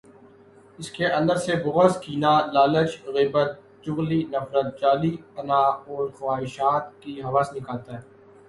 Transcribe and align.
اس 0.79 0.89
کے 0.91 1.07
اندر 1.07 1.35
سے 1.35 1.55
بغض، 1.55 1.99
کینہ، 2.01 2.33
لالچ، 2.53 2.91
غیبت، 3.15 3.49
چغلی، 3.83 4.21
نفرت، 4.31 4.81
جعلی 4.81 5.15
انااور 5.37 6.07
خواہشات 6.17 7.01
کی 7.01 7.21
ہوس 7.23 7.53
نکالتا 7.55 7.93
ہے۔ 7.93 8.01